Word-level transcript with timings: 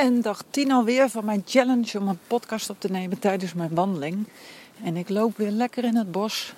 En 0.00 0.20
dag 0.20 0.42
10 0.50 0.72
alweer 0.72 1.08
van 1.08 1.24
mijn 1.24 1.42
challenge 1.46 1.98
om 1.98 2.08
een 2.08 2.18
podcast 2.26 2.70
op 2.70 2.80
te 2.80 2.90
nemen 2.90 3.18
tijdens 3.18 3.54
mijn 3.54 3.74
wandeling. 3.74 4.26
En 4.84 4.96
ik 4.96 5.08
loop 5.08 5.36
weer 5.36 5.50
lekker 5.50 5.84
in 5.84 5.96
het 5.96 6.12
bos. 6.12 6.52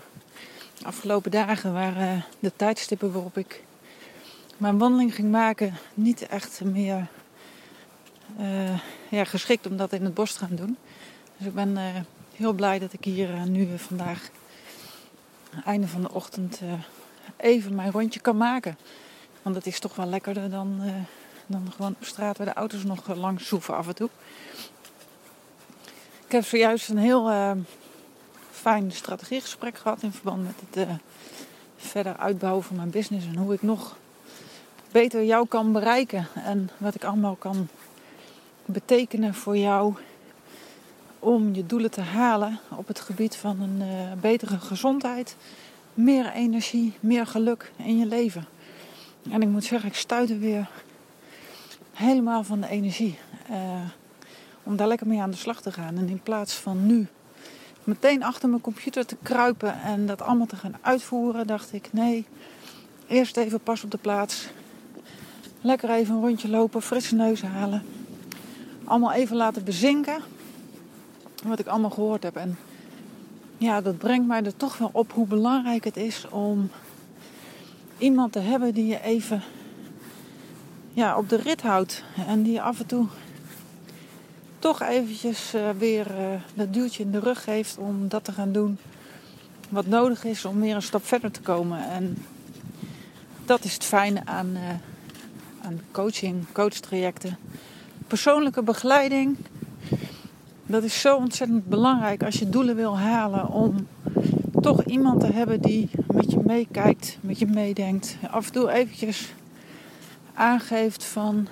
De 0.79 0.85
afgelopen 0.85 1.31
dagen 1.31 1.73
waren 1.73 2.25
de 2.39 2.53
tijdstippen 2.57 3.13
waarop 3.13 3.39
ik 3.39 3.65
mijn 4.57 4.79
wandeling 4.79 5.15
ging 5.15 5.31
maken 5.31 5.75
niet 5.95 6.27
echt 6.27 6.61
meer 6.65 7.09
uh, 8.41 8.79
ja, 9.09 9.25
geschikt 9.25 9.67
om 9.67 9.77
dat 9.77 9.93
in 9.93 10.05
het 10.05 10.15
bos 10.15 10.33
te 10.33 10.39
gaan 10.39 10.57
doen. 10.57 10.77
Dus 11.37 11.47
ik 11.47 11.55
ben 11.55 11.71
uh, 11.71 11.85
heel 12.37 12.53
blij 12.53 12.79
dat 12.79 12.93
ik 12.93 13.05
hier 13.05 13.49
nu 13.49 13.69
vandaag, 13.79 14.31
einde 15.65 15.89
van 15.89 16.03
de 16.03 16.13
ochtend, 16.13 16.61
even 17.37 17.75
mijn 17.75 17.91
rondje 17.91 18.21
kan 18.21 18.37
maken. 18.37 18.79
Want 19.43 19.57
het 19.57 19.67
is 19.67 19.81
toch 19.81 19.95
wel 19.95 20.07
lekkerder 20.07 20.51
dan 20.51 20.81
dan 21.53 21.73
gewoon 21.77 21.95
op 21.99 22.05
straat 22.05 22.37
waar 22.37 22.47
de 22.47 22.53
auto's 22.53 22.85
nog 22.85 23.09
eh, 23.09 23.17
langs 23.17 23.47
zoeven 23.47 23.77
af 23.77 23.89
en 23.89 23.95
toe. 23.95 24.09
Ik 26.27 26.33
heb 26.33 26.45
zojuist 26.45 26.89
een 26.89 26.99
heel 26.99 27.31
uh, 27.31 27.51
fijn 28.51 28.93
strategiegesprek 28.93 29.79
gehad 29.79 30.03
in 30.03 30.13
verband 30.13 30.45
met 30.45 30.55
het 30.71 30.89
uh, 30.89 30.95
verder 31.77 32.17
uitbouwen 32.17 32.65
van 32.65 32.77
mijn 32.77 32.91
business 32.91 33.27
en 33.27 33.37
hoe 33.37 33.55
ik 33.55 33.63
nog 33.63 33.97
beter 34.93 35.25
jou 35.25 35.47
kan 35.47 35.73
bereiken 35.73 36.27
en 36.35 36.71
wat 36.79 36.95
ik 36.95 37.05
allemaal 37.05 37.35
kan 37.35 37.69
betekenen 38.65 39.35
voor 39.35 39.57
jou 39.57 39.95
om 41.19 41.55
je 41.55 41.67
doelen 41.67 41.91
te 41.91 42.01
halen 42.01 42.59
op 42.77 42.89
het 42.89 43.01
gebied 43.01 43.37
van 43.37 43.61
een 43.61 43.83
betere 44.21 44.59
gezondheid, 44.59 45.37
meer 45.95 46.33
energie, 46.33 46.93
meer 47.01 47.27
geluk 47.27 47.73
in 47.77 47.99
je 47.99 48.07
leven. 48.07 48.47
En 49.31 49.43
ik 49.43 49.49
moet 49.49 49.65
zeggen, 49.65 49.89
ik 49.89 49.97
stuitte 49.97 50.39
weer 50.39 50.69
helemaal 51.93 52.45
van 52.45 52.61
de 52.61 52.69
energie. 52.69 53.19
Uh, 53.51 53.57
om 54.63 54.77
daar 54.77 54.89
lekker 54.89 55.07
mee 55.07 55.21
aan 55.21 55.31
de 55.31 55.37
slag 55.37 55.61
te 55.61 55.73
gaan. 55.73 55.99
En 55.99 56.09
in 56.09 56.23
plaats 56.23 56.55
van 56.55 56.87
nu 56.87 57.07
meteen 57.85 58.23
achter 58.23 58.49
mijn 58.49 58.61
computer 58.61 59.07
te 59.07 59.17
kruipen 59.23 59.81
en 59.83 60.07
dat 60.07 60.23
allemaal 60.23 60.47
te 60.47 60.57
gaan 60.57 60.77
uitvoeren, 60.81 61.47
dacht 61.47 61.73
ik: 61.73 61.89
nee, 61.93 62.27
eerst 63.07 63.37
even 63.37 63.61
pas 63.61 63.85
op 63.85 63.91
de 63.91 63.99
plaats. 63.99 64.49
Lekker 65.61 65.91
even 65.91 66.15
een 66.15 66.21
rondje 66.21 66.49
lopen, 66.49 66.83
frisse 66.83 67.15
neus 67.15 67.43
halen. 67.43 67.83
Allemaal 68.85 69.13
even 69.13 69.37
laten 69.37 69.65
bezinken 69.65 70.23
wat 71.45 71.59
ik 71.59 71.67
allemaal 71.67 71.91
gehoord 71.91 72.23
heb. 72.23 72.37
En 72.37 72.59
ja, 73.59 73.81
dat 73.81 73.99
brengt 73.99 74.27
mij 74.27 74.43
er 74.43 74.57
toch 74.57 74.79
wel 74.79 74.91
op 74.93 75.13
hoe 75.13 75.27
belangrijk 75.27 75.85
het 75.85 75.97
is 75.97 76.29
om 76.29 76.71
iemand 77.99 78.33
te 78.33 78.39
hebben 78.39 78.75
die 78.75 78.87
je 78.87 79.03
even 79.03 79.43
ja, 80.93 81.17
op 81.17 81.29
de 81.29 81.37
rit 81.37 81.63
houdt. 81.63 82.05
En 82.27 82.43
die 82.43 82.63
af 82.63 82.81
en 82.81 82.87
toe 82.87 83.07
toch 84.59 84.83
eventjes 84.83 85.55
uh, 85.55 85.71
weer 85.79 86.07
uh, 86.11 86.41
dat 86.55 86.73
duwtje 86.73 87.03
in 87.03 87.11
de 87.11 87.19
rug 87.19 87.45
geeft 87.45 87.79
om 87.79 88.09
dat 88.09 88.25
te 88.25 88.33
gaan 88.33 88.53
doen. 88.53 88.79
Wat 89.69 89.87
nodig 89.87 90.25
is 90.25 90.45
om 90.45 90.61
weer 90.61 90.75
een 90.75 90.83
stap 90.83 91.07
verder 91.07 91.31
te 91.31 91.41
komen. 91.41 91.91
En 91.91 92.25
dat 93.45 93.65
is 93.65 93.73
het 93.73 93.85
fijne 93.85 94.23
aan, 94.25 94.49
uh, 94.55 94.69
aan 95.63 95.81
coaching, 95.91 96.45
coachtrajecten. 96.53 97.39
Persoonlijke 98.07 98.63
begeleiding. 98.63 99.37
Dat 100.67 100.83
is 100.83 101.01
zo 101.01 101.17
ontzettend 101.17 101.67
belangrijk 101.67 102.23
als 102.23 102.39
je 102.39 102.49
doelen 102.49 102.77
wil 102.77 102.99
halen 102.99 103.49
om 103.49 103.87
toch 104.61 104.85
iemand 104.85 105.21
te 105.21 105.33
hebben 105.33 105.61
die 105.61 105.91
met 106.07 106.31
je 106.31 106.41
meekijkt, 106.45 107.19
met 107.21 107.39
je 107.39 107.47
meedenkt. 107.47 108.17
Af 108.31 108.47
en 108.47 108.53
toe 108.53 108.71
eventjes 108.71 109.33
aangeeft 110.35 111.05
van 111.05 111.49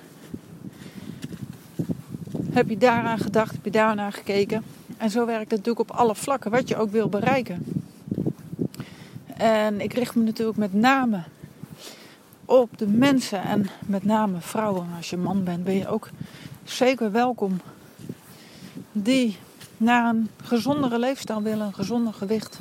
heb 2.51 2.69
je 2.69 2.77
daaraan 2.77 3.19
gedacht, 3.19 3.51
heb 3.51 3.65
je 3.65 3.71
daarnaar 3.71 4.13
gekeken. 4.13 4.63
En 4.97 5.09
zo 5.09 5.25
werkt 5.25 5.51
het 5.51 5.59
natuurlijk 5.59 5.89
op 5.89 5.97
alle 5.97 6.15
vlakken, 6.15 6.51
wat 6.51 6.67
je 6.67 6.77
ook 6.77 6.91
wil 6.91 7.09
bereiken. 7.09 7.83
En 9.37 9.81
ik 9.81 9.93
richt 9.93 10.15
me 10.15 10.23
natuurlijk 10.23 10.57
met 10.57 10.73
name 10.73 11.23
op 12.45 12.77
de 12.77 12.87
mensen 12.87 13.43
en 13.43 13.69
met 13.85 14.03
name 14.03 14.39
vrouwen. 14.39 14.87
Als 14.97 15.09
je 15.09 15.17
man 15.17 15.43
bent, 15.43 15.63
ben 15.63 15.75
je 15.75 15.87
ook 15.87 16.09
zeker 16.63 17.11
welkom. 17.11 17.61
Die 18.91 19.37
naar 19.77 20.09
een 20.09 20.29
gezondere 20.43 20.99
leefstijl 20.99 21.41
willen, 21.41 21.65
een 21.65 21.73
gezonder 21.73 22.13
gewicht. 22.13 22.59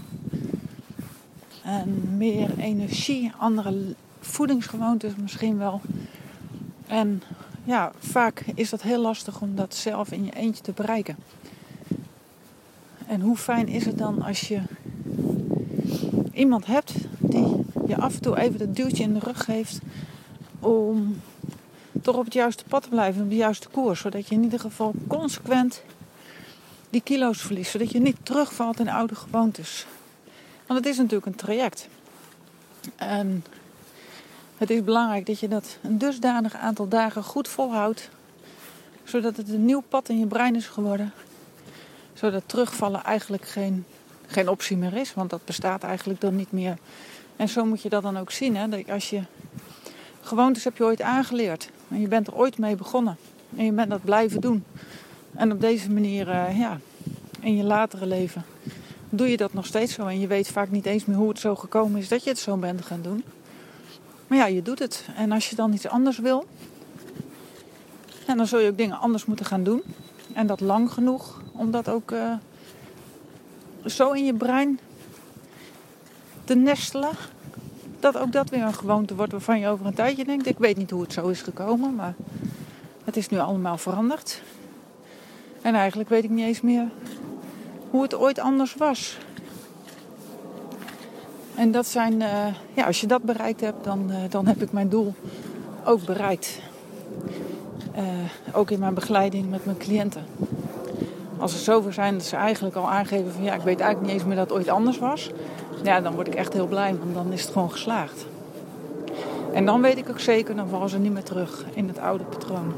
En 1.64 2.16
meer 2.16 2.59
energie, 2.59 3.32
andere 3.38 3.94
voedingsgewoontes 4.20 5.12
misschien 5.16 5.59
wel. 5.59 5.80
En 6.90 7.22
ja, 7.64 7.92
vaak 7.98 8.42
is 8.54 8.70
dat 8.70 8.82
heel 8.82 9.00
lastig 9.00 9.40
om 9.40 9.54
dat 9.54 9.74
zelf 9.74 10.12
in 10.12 10.24
je 10.24 10.32
eentje 10.34 10.62
te 10.62 10.72
bereiken. 10.72 11.16
En 13.06 13.20
hoe 13.20 13.36
fijn 13.36 13.68
is 13.68 13.84
het 13.84 13.98
dan 13.98 14.22
als 14.22 14.40
je 14.40 14.60
iemand 16.32 16.66
hebt 16.66 16.92
die 17.18 17.64
je 17.86 17.96
af 17.96 18.14
en 18.14 18.20
toe 18.20 18.38
even 18.38 18.58
dat 18.58 18.76
duwtje 18.76 19.02
in 19.02 19.14
de 19.14 19.18
rug 19.18 19.44
geeft 19.44 19.78
om 20.60 21.20
toch 22.02 22.16
op 22.16 22.24
het 22.24 22.34
juiste 22.34 22.64
pad 22.64 22.82
te 22.82 22.88
blijven, 22.88 23.22
op 23.22 23.30
de 23.30 23.36
juiste 23.36 23.68
koers, 23.68 24.00
zodat 24.00 24.28
je 24.28 24.34
in 24.34 24.42
ieder 24.42 24.60
geval 24.60 24.94
consequent 25.06 25.82
die 26.90 27.00
kilo's 27.00 27.40
verliest, 27.40 27.70
zodat 27.70 27.90
je 27.90 28.00
niet 28.00 28.16
terugvalt 28.22 28.80
in 28.80 28.88
oude 28.88 29.14
gewoontes. 29.14 29.86
Want 30.66 30.78
het 30.78 30.88
is 30.88 30.96
natuurlijk 30.96 31.26
een 31.26 31.34
traject. 31.34 31.88
En 32.96 33.44
het 34.60 34.71
is 34.71 34.84
belangrijk 34.84 35.26
dat 35.26 35.41
je 35.41 35.48
dat 35.48 35.78
een 35.82 35.98
dusdanig 35.98 36.54
aantal 36.54 36.88
dagen 36.88 37.22
goed 37.22 37.48
volhoudt, 37.48 38.09
zodat 39.04 39.37
het 39.37 39.48
een 39.48 39.65
nieuw 39.65 39.82
pad 39.88 40.09
in 40.09 40.19
je 40.19 40.26
brein 40.26 40.56
is 40.56 40.66
geworden. 40.66 41.12
Zodat 42.12 42.43
terugvallen 42.47 43.04
eigenlijk 43.04 43.44
geen, 43.44 43.84
geen 44.26 44.48
optie 44.48 44.76
meer 44.76 44.97
is, 44.97 45.15
want 45.15 45.31
dat 45.31 45.44
bestaat 45.44 45.82
eigenlijk 45.82 46.21
dan 46.21 46.37
niet 46.37 46.53
meer. 46.53 46.78
En 47.37 47.48
zo 47.48 47.65
moet 47.65 47.82
je 47.82 47.88
dat 47.88 48.03
dan 48.03 48.19
ook 48.19 48.31
zien. 48.31 48.56
Hè? 48.56 48.69
Dat 48.69 48.91
als 48.91 49.10
je 49.10 49.22
gewoontes 50.21 50.65
heb 50.65 50.77
je 50.77 50.84
ooit 50.84 51.03
aangeleerd 51.03 51.71
en 51.88 52.00
je 52.00 52.09
bent 52.09 52.27
er 52.27 52.34
ooit 52.34 52.59
mee 52.59 52.77
begonnen 52.77 53.16
en 53.56 53.65
je 53.65 53.72
bent 53.72 53.91
dat 53.91 54.04
blijven 54.04 54.41
doen. 54.41 54.65
En 55.34 55.53
op 55.53 55.60
deze 55.60 55.91
manier, 55.91 56.28
uh, 56.28 56.59
ja, 56.59 56.78
in 57.41 57.56
je 57.56 57.65
latere 57.65 58.06
leven 58.06 58.44
doe 59.09 59.31
je 59.31 59.37
dat 59.37 59.53
nog 59.53 59.66
steeds 59.66 59.92
zo. 59.92 60.06
En 60.06 60.21
je 60.21 60.27
weet 60.27 60.48
vaak 60.48 60.71
niet 60.71 60.87
eens 60.87 61.04
meer 61.04 61.16
hoe 61.16 61.28
het 61.28 61.38
zo 61.38 61.56
gekomen 61.56 62.00
is 62.00 62.09
dat 62.09 62.25
je 62.25 62.31
het 62.31 62.38
zo 62.38 62.56
bent 62.56 62.84
gaan 62.84 63.03
doen. 63.03 63.25
Maar 64.30 64.38
ja, 64.38 64.46
je 64.46 64.62
doet 64.62 64.78
het. 64.78 65.04
En 65.16 65.32
als 65.32 65.50
je 65.50 65.56
dan 65.56 65.72
iets 65.72 65.88
anders 65.88 66.18
wil, 66.18 66.46
en 68.26 68.36
dan 68.36 68.46
zul 68.46 68.58
je 68.58 68.70
ook 68.70 68.76
dingen 68.76 68.98
anders 68.98 69.24
moeten 69.24 69.46
gaan 69.46 69.62
doen. 69.62 69.82
En 70.32 70.46
dat 70.46 70.60
lang 70.60 70.92
genoeg 70.92 71.42
om 71.52 71.70
dat 71.70 71.88
ook 71.88 72.10
uh, 72.10 72.32
zo 73.86 74.10
in 74.10 74.24
je 74.24 74.34
brein 74.34 74.78
te 76.44 76.54
nestelen. 76.54 77.10
Dat 78.00 78.18
ook 78.18 78.32
dat 78.32 78.50
weer 78.50 78.62
een 78.62 78.74
gewoonte 78.74 79.14
wordt 79.14 79.32
waarvan 79.32 79.60
je 79.60 79.68
over 79.68 79.86
een 79.86 79.94
tijdje 79.94 80.24
denkt: 80.24 80.47
ik 80.47 80.58
weet 80.58 80.76
niet 80.76 80.91
hoe 80.91 81.02
het 81.02 81.12
zo 81.12 81.28
is 81.28 81.42
gekomen, 81.42 81.94
maar 81.94 82.14
het 83.04 83.16
is 83.16 83.28
nu 83.28 83.38
allemaal 83.38 83.78
veranderd. 83.78 84.42
En 85.62 85.74
eigenlijk 85.74 86.08
weet 86.08 86.24
ik 86.24 86.30
niet 86.30 86.47
eens 86.47 86.60
meer 86.60 86.88
hoe 87.91 88.02
het 88.02 88.14
ooit 88.14 88.38
anders 88.38 88.74
was. 88.74 89.18
En 91.60 91.71
dat 91.71 91.87
zijn, 91.87 92.12
uh, 92.12 92.47
ja, 92.75 92.84
als 92.84 93.00
je 93.00 93.06
dat 93.06 93.22
bereikt 93.22 93.60
hebt, 93.60 93.84
dan, 93.84 94.06
uh, 94.09 94.16
dan 94.28 94.47
heb 94.47 94.62
ik 94.62 94.72
mijn 94.72 94.88
doel 94.88 95.15
ook 95.84 96.04
bereikt. 96.04 96.60
Uh, 97.97 98.03
ook 98.53 98.71
in 98.71 98.78
mijn 98.78 98.94
begeleiding 98.94 99.50
met 99.50 99.65
mijn 99.65 99.76
cliënten. 99.76 100.25
Als 101.38 101.53
ze 101.53 101.59
zover 101.59 101.93
zijn 101.93 102.15
dat 102.15 102.22
ze 102.22 102.37
eigenlijk 102.37 102.76
al 102.76 102.91
aangeven 102.91 103.32
van 103.32 103.43
ja, 103.43 103.54
ik 103.54 103.60
weet 103.60 103.81
eigenlijk 103.81 104.00
niet 104.00 104.10
eens 104.10 104.25
meer 104.28 104.37
dat 104.37 104.48
het 104.48 104.59
ooit 104.59 104.69
anders 104.69 104.98
was. 104.98 105.31
Ja, 105.82 106.00
dan 106.00 106.15
word 106.15 106.26
ik 106.26 106.34
echt 106.34 106.53
heel 106.53 106.66
blij, 106.66 106.94
want 106.98 107.15
dan 107.15 107.32
is 107.32 107.43
het 107.43 107.53
gewoon 107.53 107.71
geslaagd. 107.71 108.27
En 109.53 109.66
dan 109.66 109.81
weet 109.81 109.98
ik 109.98 110.09
ook 110.09 110.21
zeker, 110.21 110.56
dan 110.56 110.69
vallen 110.69 110.88
ze 110.88 110.98
niet 110.98 111.12
meer 111.12 111.22
terug 111.22 111.65
in 111.75 111.88
het 111.88 111.98
oude 111.98 112.25
patroon. 112.25 112.72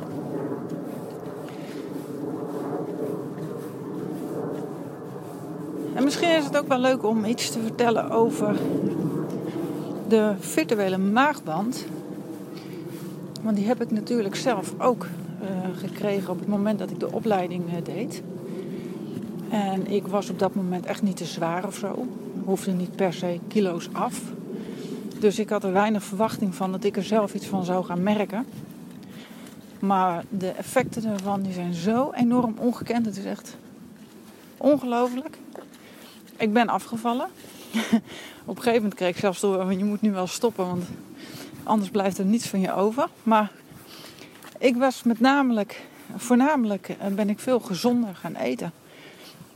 Misschien 6.22 6.50
is 6.50 6.50
het 6.56 6.62
ook 6.62 6.69
wel 6.69 6.78
leuk 6.78 7.04
om 7.04 7.24
iets 7.24 7.50
te 7.50 7.60
vertellen 7.60 8.10
over 8.10 8.56
de 10.08 10.34
virtuele 10.38 10.98
maagband. 10.98 11.86
Want 13.42 13.56
die 13.56 13.66
heb 13.66 13.82
ik 13.82 13.90
natuurlijk 13.90 14.36
zelf 14.36 14.74
ook 14.78 15.06
uh, 15.42 15.48
gekregen 15.76 16.30
op 16.30 16.38
het 16.38 16.48
moment 16.48 16.78
dat 16.78 16.90
ik 16.90 17.00
de 17.00 17.12
opleiding 17.12 17.64
uh, 17.66 17.84
deed. 17.84 18.22
En 19.48 19.86
ik 19.86 20.06
was 20.06 20.30
op 20.30 20.38
dat 20.38 20.54
moment 20.54 20.86
echt 20.86 21.02
niet 21.02 21.16
te 21.16 21.24
zwaar 21.24 21.66
of 21.66 21.74
zo. 21.74 22.06
Hoefde 22.44 22.72
niet 22.72 22.96
per 22.96 23.12
se 23.12 23.40
kilo's 23.48 23.88
af. 23.92 24.20
Dus 25.18 25.38
ik 25.38 25.48
had 25.48 25.64
er 25.64 25.72
weinig 25.72 26.02
verwachting 26.02 26.54
van 26.54 26.72
dat 26.72 26.84
ik 26.84 26.96
er 26.96 27.04
zelf 27.04 27.34
iets 27.34 27.46
van 27.46 27.64
zou 27.64 27.84
gaan 27.84 28.02
merken. 28.02 28.46
Maar 29.78 30.25
de 30.28 30.50
effecten 30.50 31.04
ervan 31.04 31.42
die 31.42 31.52
zijn 31.52 31.75
zo 31.75 32.12
enorm 32.12 32.54
ongekend. 32.58 33.06
Het 33.06 33.16
is 33.16 33.25
echt 33.25 33.56
ongelooflijk. 34.56 35.38
Ik 36.37 36.52
ben 36.52 36.69
afgevallen. 36.69 37.26
Op 38.44 38.56
een 38.56 38.62
gegeven 38.62 38.75
moment 38.75 38.94
kreeg 38.94 39.11
ik 39.11 39.20
zelfs 39.20 39.40
door, 39.40 39.73
je 39.73 39.84
moet 39.84 40.02
nu 40.02 40.12
wel 40.12 40.26
stoppen, 40.26 40.67
want 40.67 40.84
anders 41.62 41.90
blijft 41.90 42.19
er 42.19 42.25
niets 42.25 42.49
van 42.49 42.61
je 42.61 42.73
over. 42.73 43.08
Maar 43.23 43.50
ik 44.58 44.76
was 44.76 45.02
met 45.02 45.20
name 45.20 45.67
voornamelijk 46.17 46.88
eh, 46.88 47.06
ben 47.06 47.29
ik 47.29 47.38
veel 47.38 47.61
gezonder 47.61 48.14
gaan 48.14 48.34
eten. 48.34 48.73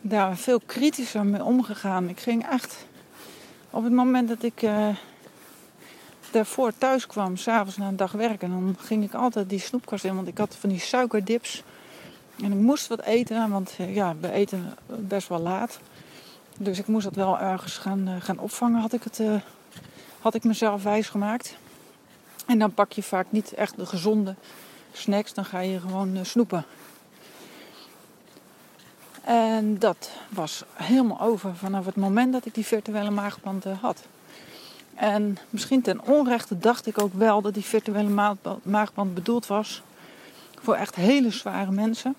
Daar 0.00 0.37
veel 0.37 0.61
kritischer 0.67 1.26
mee 1.26 1.44
omgegaan. 1.44 2.08
Ik 2.08 2.20
ging 2.20 2.46
echt 2.46 2.87
op 3.70 3.84
het 3.84 3.93
moment 3.93 4.29
dat 4.29 4.43
ik 4.43 4.62
uh, 4.62 4.88
daarvoor 6.31 6.72
thuis 6.79 7.06
kwam, 7.06 7.37
s'avonds 7.37 7.76
na 7.76 7.88
een 7.88 7.96
dag 7.96 8.12
werken, 8.12 8.50
dan 8.50 8.76
ging 8.79 9.05
ik 9.05 9.14
altijd 9.14 9.49
die 9.49 9.58
snoepkast 9.58 10.05
in. 10.05 10.14
Want 10.14 10.29
ik 10.29 10.38
had 10.38 10.56
van 10.56 10.69
die 10.69 10.81
suikerdips. 10.81 11.62
En 12.43 12.52
ik 12.52 12.58
moest 12.58 12.87
wat 12.87 13.02
eten, 13.02 13.50
want 13.50 13.75
eh, 13.79 13.94
ja, 13.94 14.14
we 14.20 14.32
eten 14.32 14.75
best 14.87 15.29
wel 15.29 15.40
laat. 15.40 15.81
Dus 16.58 16.79
ik 16.79 16.87
moest 16.87 17.05
dat 17.05 17.14
wel 17.14 17.38
ergens 17.38 17.79
gaan, 17.79 18.08
gaan 18.20 18.38
opvangen, 18.38 18.81
had 18.81 18.93
ik, 18.93 19.03
het, 19.03 19.20
had 20.20 20.35
ik 20.35 20.44
mezelf 20.44 20.82
wijs 20.82 21.08
gemaakt. 21.08 21.56
En 22.47 22.58
dan 22.58 22.75
pak 22.75 22.93
je 22.93 23.03
vaak 23.03 23.26
niet 23.31 23.53
echt 23.53 23.76
de 23.76 23.87
gezonde 23.87 24.35
snacks, 24.93 25.35
dan 25.35 25.44
ga 25.44 25.58
je 25.58 25.81
gewoon 25.81 26.19
snoepen. 26.23 26.64
En 29.25 29.79
dat 29.79 30.11
was 30.29 30.64
helemaal 30.73 31.20
over 31.20 31.56
vanaf 31.56 31.87
het 31.87 31.97
moment 31.97 32.32
dat 32.32 32.47
ik 32.47 32.55
die 32.55 32.67
virtuele 32.67 33.11
maagband 33.11 33.67
eh, 33.67 33.79
had. 33.81 34.03
En 34.94 35.38
misschien 35.50 35.82
ten 35.82 36.03
onrechte 36.03 36.58
dacht 36.58 36.87
ik 36.87 37.00
ook 37.03 37.14
wel 37.14 37.41
dat 37.41 37.55
die 37.55 37.64
virtuele 37.64 38.37
maagband 38.62 39.14
bedoeld 39.14 39.47
was 39.47 39.82
voor 40.62 40.75
echt 40.75 40.94
hele 40.94 41.31
zware 41.31 41.70
mensen. 41.70 42.14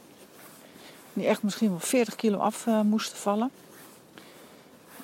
Die 1.13 1.27
echt 1.27 1.43
misschien 1.43 1.69
wel 1.69 1.79
40 1.79 2.15
kilo 2.15 2.37
af 2.37 2.65
moesten 2.83 3.17
vallen. 3.17 3.51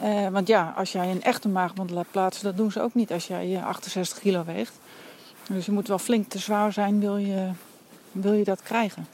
Uh, 0.03 0.27
want 0.27 0.47
ja, 0.47 0.73
als 0.77 0.91
jij 0.91 1.11
een 1.11 1.23
echte 1.23 1.47
maagband 1.47 1.89
laat 1.89 2.11
plaatsen, 2.11 2.43
dat 2.43 2.57
doen 2.57 2.71
ze 2.71 2.81
ook 2.81 2.93
niet 2.93 3.11
als 3.11 3.27
jij 3.27 3.61
68 3.63 4.19
kilo 4.19 4.43
weegt. 4.43 4.79
Dus 5.49 5.65
je 5.65 5.71
moet 5.71 5.87
wel 5.87 5.99
flink 5.99 6.29
te 6.29 6.39
zwaar 6.39 6.73
zijn, 6.73 6.99
wil 6.99 7.17
je, 7.17 7.49
wil 8.11 8.33
je 8.33 8.43
dat 8.43 8.61
krijgen. 8.61 9.07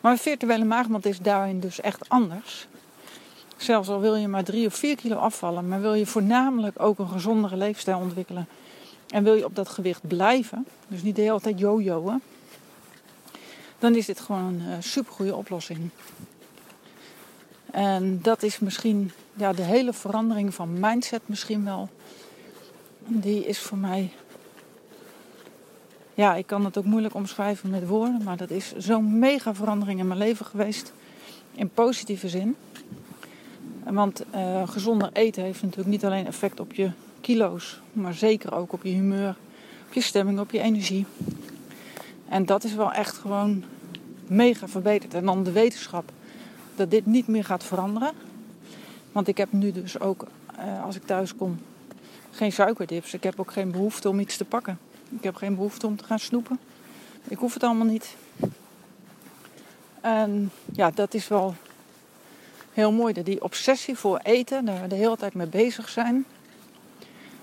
Maar 0.00 0.12
een 0.12 0.18
virtuele 0.18 0.64
maagband 0.64 1.06
is 1.06 1.18
daarin 1.18 1.60
dus 1.60 1.80
echt 1.80 2.08
anders. 2.08 2.66
Zelfs 3.56 3.88
al 3.88 4.00
wil 4.00 4.14
je 4.14 4.28
maar 4.28 4.44
drie 4.44 4.66
of 4.66 4.74
vier 4.74 4.96
kilo 4.96 5.16
afvallen, 5.16 5.68
maar 5.68 5.80
wil 5.80 5.94
je 5.94 6.06
voornamelijk 6.06 6.80
ook 6.80 6.98
een 6.98 7.08
gezondere 7.08 7.56
leefstijl 7.56 7.98
ontwikkelen. 7.98 8.48
En 9.08 9.24
wil 9.24 9.34
je 9.34 9.44
op 9.44 9.54
dat 9.54 9.68
gewicht 9.68 10.08
blijven, 10.08 10.66
dus 10.88 11.02
niet 11.02 11.16
de 11.16 11.22
hele 11.22 11.40
tijd 11.40 11.58
jojoen, 11.58 12.22
dan 13.78 13.94
is 13.94 14.06
dit 14.06 14.20
gewoon 14.20 14.44
een 14.44 14.60
uh, 14.68 14.74
supergoeie 14.78 15.36
oplossing. 15.36 15.90
En 17.70 18.18
dat 18.22 18.42
is 18.42 18.58
misschien 18.58 19.12
ja, 19.38 19.52
de 19.52 19.62
hele 19.62 19.92
verandering 19.92 20.54
van 20.54 20.80
mindset 20.80 21.22
misschien 21.26 21.64
wel. 21.64 21.88
Die 23.06 23.46
is 23.46 23.58
voor 23.58 23.78
mij 23.78 24.10
ja, 26.18 26.34
ik 26.34 26.46
kan 26.46 26.64
het 26.64 26.78
ook 26.78 26.84
moeilijk 26.84 27.14
omschrijven 27.14 27.70
met 27.70 27.86
woorden, 27.86 28.22
maar 28.24 28.36
dat 28.36 28.50
is 28.50 28.72
zo'n 28.76 29.18
mega 29.18 29.54
verandering 29.54 30.00
in 30.00 30.06
mijn 30.06 30.18
leven 30.18 30.46
geweest. 30.46 30.92
In 31.52 31.68
positieve 31.68 32.28
zin. 32.28 32.56
Want 33.84 34.24
uh, 34.34 34.68
gezonder 34.68 35.10
eten 35.12 35.42
heeft 35.42 35.62
natuurlijk 35.62 35.88
niet 35.88 36.04
alleen 36.04 36.26
effect 36.26 36.60
op 36.60 36.72
je 36.72 36.90
kilo's, 37.20 37.80
maar 37.92 38.14
zeker 38.14 38.54
ook 38.54 38.72
op 38.72 38.82
je 38.82 38.90
humeur, 38.90 39.36
op 39.86 39.92
je 39.92 40.00
stemming, 40.00 40.38
op 40.38 40.50
je 40.50 40.60
energie. 40.60 41.06
En 42.28 42.46
dat 42.46 42.64
is 42.64 42.74
wel 42.74 42.92
echt 42.92 43.16
gewoon 43.16 43.64
mega 44.26 44.68
verbeterd. 44.68 45.14
En 45.14 45.24
dan 45.24 45.42
de 45.42 45.52
wetenschap 45.52 46.12
dat 46.76 46.90
dit 46.90 47.06
niet 47.06 47.26
meer 47.26 47.44
gaat 47.44 47.64
veranderen. 47.64 48.12
Want 49.12 49.28
ik 49.28 49.36
heb 49.36 49.52
nu 49.52 49.72
dus 49.72 50.00
ook, 50.00 50.26
uh, 50.58 50.84
als 50.84 50.96
ik 50.96 51.02
thuis 51.02 51.36
kom, 51.36 51.58
geen 52.30 52.52
suikerdips. 52.52 53.14
Ik 53.14 53.22
heb 53.22 53.40
ook 53.40 53.52
geen 53.52 53.70
behoefte 53.70 54.08
om 54.08 54.20
iets 54.20 54.36
te 54.36 54.44
pakken. 54.44 54.78
Ik 55.08 55.24
heb 55.24 55.34
geen 55.34 55.54
behoefte 55.54 55.86
om 55.86 55.96
te 55.96 56.04
gaan 56.04 56.18
snoepen. 56.18 56.58
Ik 57.28 57.38
hoef 57.38 57.54
het 57.54 57.62
allemaal 57.62 57.86
niet. 57.86 58.16
En 60.00 60.50
ja, 60.72 60.90
dat 60.90 61.14
is 61.14 61.28
wel 61.28 61.54
heel 62.72 62.92
mooi. 62.92 63.22
Die 63.22 63.42
obsessie 63.42 63.96
voor 63.96 64.18
eten, 64.22 64.64
daar 64.64 64.82
we 64.82 64.88
de 64.88 64.94
hele 64.94 65.16
tijd 65.16 65.34
mee 65.34 65.46
bezig 65.46 65.88
zijn, 65.88 66.24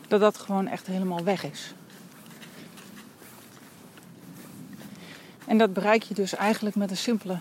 dat 0.07 0.19
dat 0.19 0.37
gewoon 0.37 0.67
echt 0.67 0.87
helemaal 0.87 1.23
weg 1.23 1.43
is. 1.43 1.73
En 5.47 5.57
dat 5.57 5.73
bereik 5.73 6.03
je 6.03 6.13
dus 6.13 6.35
eigenlijk 6.35 6.75
met 6.75 6.91
een 6.91 6.97
simpele 6.97 7.39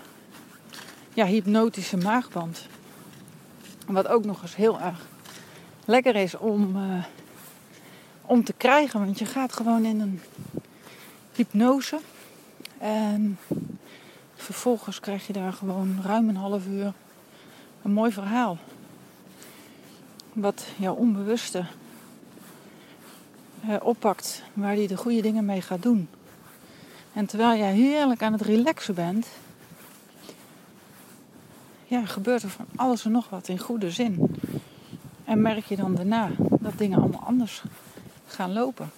ja, 1.13 1.25
hypnotische 1.25 1.97
maagband. 1.97 2.67
Wat 3.85 4.07
ook 4.07 4.25
nog 4.25 4.41
eens 4.41 4.55
heel 4.55 4.79
erg 4.79 5.07
lekker 5.85 6.15
is 6.15 6.37
om, 6.37 6.75
uh, 6.75 7.03
om 8.21 8.43
te 8.43 8.53
krijgen. 8.53 8.99
Want 8.99 9.19
je 9.19 9.25
gaat 9.25 9.53
gewoon 9.53 9.85
in 9.85 9.99
een 9.99 10.21
hypnose. 11.33 11.99
En 12.77 13.37
vervolgens 14.35 14.99
krijg 14.99 15.27
je 15.27 15.33
daar 15.33 15.53
gewoon 15.53 15.99
ruim 16.03 16.29
een 16.29 16.35
half 16.35 16.67
uur 16.67 16.93
een 17.81 17.91
mooi 17.91 18.11
verhaal. 18.11 18.57
Wat 20.33 20.65
jouw 20.77 20.93
onbewuste 20.93 21.65
eh, 23.67 23.75
oppakt, 23.81 24.43
waar 24.53 24.73
hij 24.73 24.87
de 24.87 24.97
goede 24.97 25.21
dingen 25.21 25.45
mee 25.45 25.61
gaat 25.61 25.81
doen. 25.81 26.09
En 27.13 27.25
terwijl 27.25 27.57
jij 27.57 27.73
heerlijk 27.73 28.21
aan 28.21 28.31
het 28.31 28.41
relaxen 28.41 28.95
bent, 28.95 29.27
ja, 31.87 32.05
gebeurt 32.05 32.43
er 32.43 32.49
van 32.49 32.65
alles 32.75 33.05
en 33.05 33.11
nog 33.11 33.29
wat 33.29 33.47
in 33.47 33.59
goede 33.59 33.91
zin. 33.91 34.35
En 35.25 35.41
merk 35.41 35.65
je 35.65 35.75
dan 35.75 35.95
daarna 35.95 36.29
dat 36.59 36.77
dingen 36.77 36.99
allemaal 36.99 37.23
anders 37.25 37.63
gaan 38.27 38.53
lopen. 38.53 38.91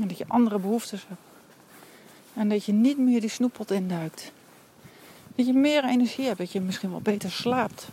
En 0.00 0.08
dat 0.08 0.18
je 0.18 0.24
andere 0.28 0.58
behoeftes 0.58 1.04
hebt. 1.08 1.20
En 2.34 2.48
dat 2.48 2.64
je 2.64 2.72
niet 2.72 2.98
meer 2.98 3.20
die 3.20 3.30
snoeppot 3.30 3.70
induikt. 3.70 4.32
Dat 5.34 5.46
je 5.46 5.52
meer 5.52 5.84
energie 5.84 6.26
hebt, 6.26 6.38
dat 6.38 6.52
je 6.52 6.60
misschien 6.60 6.90
wel 6.90 7.00
beter 7.00 7.30
slaapt. 7.30 7.88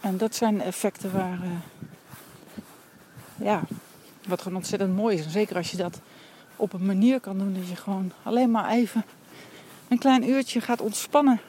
En 0.00 0.16
dat 0.16 0.34
zijn 0.34 0.60
effecten 0.60 1.12
waar, 1.12 1.38
uh, 1.44 1.50
ja, 3.36 3.62
wat 4.26 4.42
gewoon 4.42 4.58
ontzettend 4.58 4.96
mooi 4.96 5.16
is. 5.18 5.24
En 5.24 5.30
zeker 5.30 5.56
als 5.56 5.70
je 5.70 5.76
dat 5.76 6.00
op 6.56 6.72
een 6.72 6.86
manier 6.86 7.20
kan 7.20 7.38
doen 7.38 7.54
dat 7.54 7.68
je 7.68 7.76
gewoon 7.76 8.12
alleen 8.22 8.50
maar 8.50 8.70
even 8.70 9.04
een 9.88 9.98
klein 9.98 10.28
uurtje 10.28 10.60
gaat 10.60 10.80
ontspannen. 10.80 11.40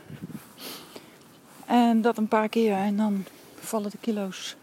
En 1.65 2.01
dat 2.01 2.17
een 2.17 2.27
paar 2.27 2.49
keer 2.49 2.73
en 2.73 2.97
dan 2.97 3.25
vallen 3.59 3.91
de 3.91 3.97
kilo's 4.01 4.55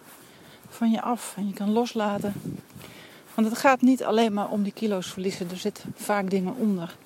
van 0.69 0.91
je 0.91 1.03
af 1.03 1.35
en 1.37 1.47
je 1.47 1.53
kan 1.53 1.71
loslaten. 1.71 2.33
Want 3.35 3.49
het 3.49 3.59
gaat 3.59 3.81
niet 3.81 4.05
alleen 4.05 4.33
maar 4.33 4.49
om 4.49 4.63
die 4.63 4.73
kilo's 4.73 5.07
verliezen, 5.07 5.51
er 5.51 5.57
zitten 5.57 5.93
vaak 5.97 6.31
dingen 6.31 6.55
onder. 6.57 6.97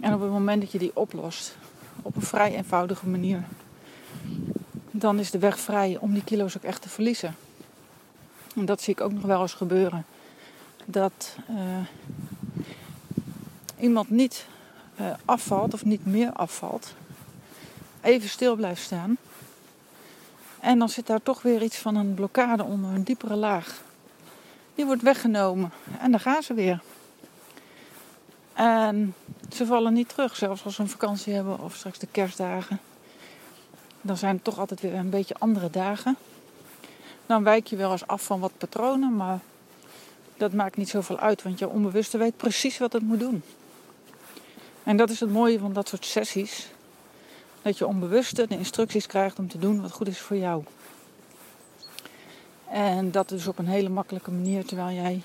En 0.00 0.14
op 0.14 0.20
het 0.20 0.30
moment 0.30 0.60
dat 0.60 0.72
je 0.72 0.78
die 0.78 0.96
oplost, 0.96 1.56
op 2.02 2.16
een 2.16 2.22
vrij 2.22 2.54
eenvoudige 2.54 3.08
manier, 3.08 3.44
dan 4.90 5.18
is 5.18 5.30
de 5.30 5.38
weg 5.38 5.58
vrij 5.58 5.96
om 6.00 6.12
die 6.12 6.24
kilo's 6.24 6.56
ook 6.56 6.62
echt 6.62 6.82
te 6.82 6.88
verliezen. 6.88 7.36
En 8.56 8.64
dat 8.64 8.82
zie 8.82 8.92
ik 8.92 9.00
ook 9.00 9.12
nog 9.12 9.22
wel 9.22 9.40
eens 9.40 9.54
gebeuren. 9.54 10.04
Dat 10.84 11.36
uh, 11.50 11.56
iemand 13.78 14.10
niet 14.10 14.46
uh, 15.00 15.10
afvalt 15.24 15.74
of 15.74 15.84
niet 15.84 16.06
meer 16.06 16.32
afvalt, 16.32 16.94
even 18.02 18.28
stil 18.28 18.56
blijft 18.56 18.82
staan 18.82 19.16
en 20.60 20.78
dan 20.78 20.88
zit 20.88 21.06
daar 21.06 21.22
toch 21.22 21.42
weer 21.42 21.62
iets 21.62 21.76
van 21.76 21.96
een 21.96 22.14
blokkade 22.14 22.64
onder, 22.64 22.90
een 22.90 23.04
diepere 23.04 23.34
laag. 23.34 23.82
Die 24.74 24.86
wordt 24.86 25.02
weggenomen 25.02 25.72
en 26.00 26.10
dan 26.10 26.20
gaan 26.20 26.42
ze 26.42 26.54
weer. 26.54 26.82
En 28.52 29.14
ze 29.52 29.66
vallen 29.66 29.92
niet 29.92 30.08
terug, 30.08 30.36
zelfs 30.36 30.64
als 30.64 30.74
ze 30.74 30.82
een 30.82 30.88
vakantie 30.88 31.34
hebben 31.34 31.60
of 31.60 31.74
straks 31.74 31.98
de 31.98 32.06
kerstdagen. 32.10 32.80
Dan 34.00 34.16
zijn 34.16 34.34
het 34.34 34.44
toch 34.44 34.58
altijd 34.58 34.80
weer 34.80 34.94
een 34.94 35.10
beetje 35.10 35.34
andere 35.38 35.70
dagen. 35.70 36.16
Dan 37.26 37.44
wijk 37.44 37.66
je 37.66 37.76
wel 37.76 37.92
eens 37.92 38.06
af 38.06 38.22
van 38.22 38.40
wat 38.40 38.58
patronen, 38.58 39.16
maar 39.16 39.38
dat 40.36 40.52
maakt 40.52 40.76
niet 40.76 40.88
zoveel 40.88 41.18
uit, 41.18 41.42
want 41.42 41.58
je 41.58 41.68
onbewuste 41.68 42.18
weet 42.18 42.36
precies 42.36 42.78
wat 42.78 42.92
het 42.92 43.02
moet 43.02 43.20
doen. 43.20 43.42
En 44.82 44.96
dat 44.96 45.10
is 45.10 45.20
het 45.20 45.32
mooie 45.32 45.58
van 45.58 45.72
dat 45.72 45.88
soort 45.88 46.04
sessies. 46.04 46.68
Dat 47.62 47.78
je 47.78 47.86
onbewuste 47.86 48.46
de 48.46 48.58
instructies 48.58 49.06
krijgt 49.06 49.38
om 49.38 49.48
te 49.48 49.58
doen 49.58 49.80
wat 49.80 49.92
goed 49.92 50.08
is 50.08 50.20
voor 50.20 50.36
jou. 50.36 50.64
En 52.70 53.10
dat 53.10 53.28
dus 53.28 53.46
op 53.46 53.58
een 53.58 53.68
hele 53.68 53.88
makkelijke 53.88 54.30
manier 54.30 54.64
terwijl 54.64 54.96
jij 54.96 55.22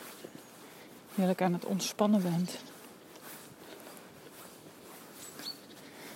heerlijk 1.15 1.41
aan 1.41 1.53
het 1.53 1.65
ontspannen 1.65 2.21
bent. 2.21 2.57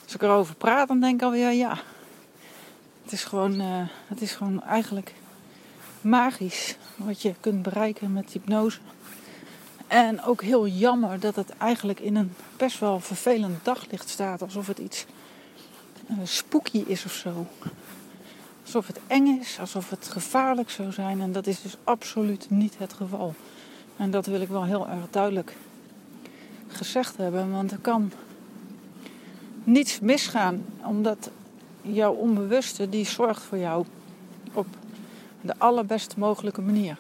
Als 0.04 0.16
ik 0.16 0.22
erover 0.22 0.56
praat, 0.56 0.88
dan 0.88 1.00
denk 1.00 1.14
ik 1.14 1.22
alweer 1.22 1.52
ja. 1.52 1.78
Het 3.04 3.12
is 3.12 3.24
gewoon, 3.24 3.62
uh, 3.62 3.88
het 4.08 4.22
is 4.22 4.32
gewoon 4.32 4.64
eigenlijk 4.64 5.14
magisch 6.02 6.78
wat 6.96 7.22
je 7.22 7.34
kunt 7.40 7.62
bereiken 7.62 8.14
met 8.14 8.32
hypnose. 8.32 8.80
En 9.88 10.24
ook 10.24 10.42
heel 10.42 10.68
jammer 10.68 11.20
dat 11.20 11.36
het 11.36 11.50
eigenlijk 11.58 12.00
in 12.00 12.16
een 12.16 12.34
best 12.58 12.80
wel 12.80 13.00
vervelend 13.00 13.66
daglicht 13.66 14.10
staat. 14.10 14.42
Alsof 14.42 14.68
het 14.68 14.78
iets 14.78 15.06
spooky 16.24 16.84
is 16.88 17.06
of 17.06 17.14
zo. 17.14 17.48
Alsof 18.64 18.88
het 18.88 19.00
eng 19.08 19.40
is, 19.40 19.58
alsof 19.60 19.90
het 19.90 20.08
gevaarlijk 20.08 20.70
zou 20.70 20.92
zijn. 20.92 21.22
En 21.22 21.32
dat 21.32 21.48
is 21.48 21.62
dus 21.62 21.76
absoluut 21.84 22.50
niet 22.50 22.78
het 22.78 22.94
geval. 22.94 23.34
En 23.98 24.12
dat 24.12 24.26
wil 24.26 24.42
ik 24.42 24.48
wel 24.48 24.66
heel 24.66 24.88
erg 24.88 25.10
duidelijk 25.10 25.56
gezegd 26.68 27.18
hebben. 27.18 27.52
Want 27.52 27.72
er 27.72 27.78
kan 27.78 28.12
niets 29.64 30.00
misgaan, 30.00 30.66
omdat 30.84 31.30
jouw 31.82 32.14
onbewuste 32.14 32.90
die 32.90 33.06
zorgt 33.06 33.44
voor 33.44 33.58
jou 33.58 33.86
op 34.54 34.68
de 35.42 35.54
allerbeste 35.58 36.20
mogelijke 36.20 36.62
manier. 36.62 36.98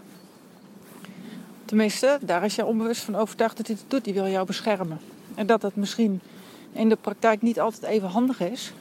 Tenminste, 1.66 2.20
daar 2.22 2.46
is 2.46 2.56
je 2.56 2.66
onbewust 2.66 3.02
van 3.02 3.16
overtuigd 3.16 3.58
dat 3.58 3.68
hij 3.68 3.76
het 3.76 3.90
doet. 3.90 4.04
Die 4.04 4.14
wil 4.14 4.28
jou 4.28 4.46
beschermen. 4.46 5.00
En 5.36 5.48
dat 5.48 5.62
dat 5.62 5.76
misschien 5.76 6.22
in 6.72 6.90
de 6.90 6.96
praktijk 6.96 7.42
niet 7.42 7.60
altijd 7.60 7.84
even 7.84 8.10
handig 8.10 8.40
is. 8.40 8.74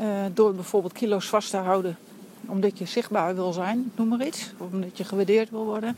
Uh, 0.00 0.06
door 0.34 0.54
bijvoorbeeld 0.54 0.92
kilo's 0.92 1.28
vast 1.28 1.50
te 1.50 1.56
houden 1.56 1.96
omdat 2.46 2.78
je 2.78 2.86
zichtbaar 2.86 3.34
wil 3.34 3.52
zijn, 3.52 3.92
noem 3.96 4.08
maar 4.08 4.26
iets. 4.26 4.52
Omdat 4.58 4.98
je 4.98 5.04
gewaardeerd 5.04 5.50
wil 5.50 5.64
worden. 5.64 5.96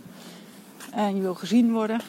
En 0.90 1.16
je 1.16 1.20
wil 1.22 1.34
gezien 1.34 1.72
worden. 1.72 2.00